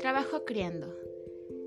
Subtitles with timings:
[0.00, 0.92] Trabajo criando.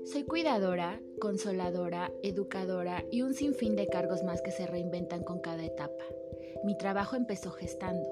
[0.04, 5.64] Soy cuidadora, consoladora, educadora y un sinfín de cargos más que se reinventan con cada
[5.64, 6.04] etapa.
[6.64, 8.08] Mi trabajo empezó gestando.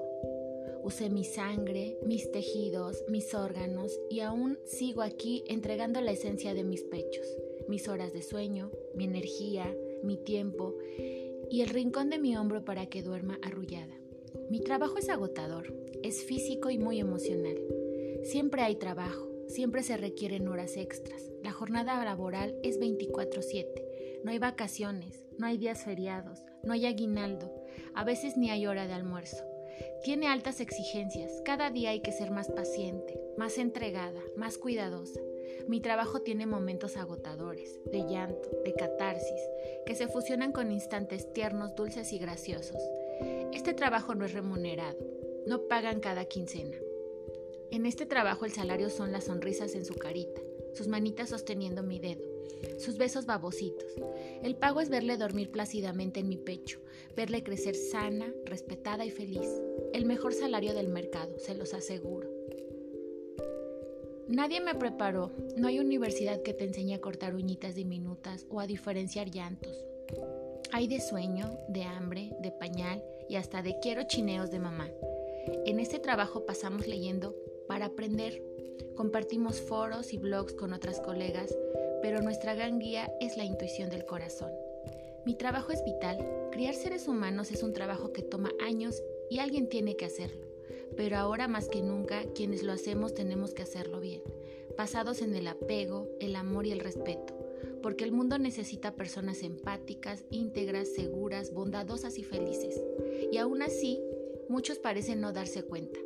[0.83, 6.63] Usé mi sangre, mis tejidos, mis órganos y aún sigo aquí entregando la esencia de
[6.63, 7.27] mis pechos,
[7.67, 9.71] mis horas de sueño, mi energía,
[10.01, 10.75] mi tiempo
[11.49, 14.02] y el rincón de mi hombro para que duerma arrullada.
[14.53, 15.73] Mi trabajo es agotador,
[16.03, 17.57] es físico y muy emocional.
[18.21, 21.23] Siempre hay trabajo, siempre se requieren horas extras.
[21.41, 24.21] La jornada laboral es 24/7.
[24.23, 27.51] No hay vacaciones, no hay días feriados, no hay aguinaldo,
[27.95, 29.43] a veces ni hay hora de almuerzo.
[30.03, 35.19] Tiene altas exigencias, cada día hay que ser más paciente, más entregada, más cuidadosa.
[35.67, 39.41] Mi trabajo tiene momentos agotadores, de llanto, de catarsis,
[39.87, 42.77] que se fusionan con instantes tiernos, dulces y graciosos.
[43.53, 44.97] Este trabajo no es remunerado,
[45.47, 46.77] no pagan cada quincena.
[47.71, 50.41] En este trabajo el salario son las sonrisas en su carita,
[50.73, 52.23] sus manitas sosteniendo mi dedo,
[52.77, 53.87] sus besos babositos.
[54.43, 56.79] El pago es verle dormir plácidamente en mi pecho,
[57.15, 59.49] verle crecer sana, respetada y feliz.
[59.93, 62.29] El mejor salario del mercado, se los aseguro.
[64.27, 68.67] Nadie me preparó, no hay universidad que te enseñe a cortar uñitas diminutas o a
[68.67, 69.75] diferenciar llantos.
[70.75, 74.89] Hay de sueño, de hambre, de pañal y hasta de quiero chineos de mamá.
[75.67, 77.35] En este trabajo pasamos leyendo
[77.67, 78.41] para aprender.
[78.95, 81.55] Compartimos foros y blogs con otras colegas,
[82.01, 84.49] pero nuestra gran guía es la intuición del corazón.
[85.27, 86.17] Mi trabajo es vital.
[86.51, 90.47] Criar seres humanos es un trabajo que toma años y alguien tiene que hacerlo.
[90.97, 94.23] Pero ahora más que nunca, quienes lo hacemos tenemos que hacerlo bien,
[94.75, 97.35] basados en el apego, el amor y el respeto,
[97.81, 102.81] porque el mundo necesita personas empáticas, íntegras, seguras, bondadosas y felices.
[103.31, 103.99] Y aún así,
[104.49, 105.99] muchos parecen no darse cuenta.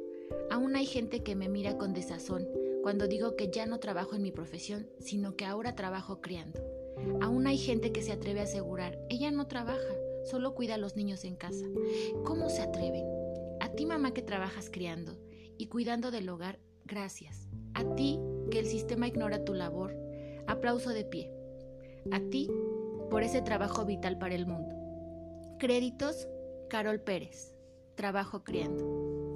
[0.50, 2.48] Aún hay gente que me mira con desazón
[2.82, 6.62] cuando digo que ya no trabajo en mi profesión, sino que ahora trabajo criando.
[7.22, 9.94] Aún hay gente que se atreve a asegurar, ella no trabaja,
[10.24, 11.66] solo cuida a los niños en casa.
[12.24, 13.06] ¿Cómo se atreven?
[13.60, 15.18] A ti mamá que trabajas criando
[15.58, 17.50] y cuidando del hogar, gracias.
[17.74, 18.20] A ti
[18.50, 19.96] que el sistema ignora tu labor,
[20.48, 21.32] aplauso de pie.
[22.12, 22.50] A ti
[23.10, 24.76] por ese trabajo vital para el mundo.
[25.58, 26.28] Créditos,
[26.70, 27.56] Carol Pérez.
[27.96, 29.27] Trabajo criando.